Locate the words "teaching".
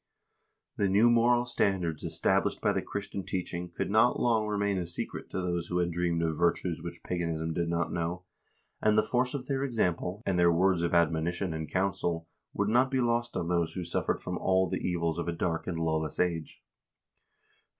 3.23-3.69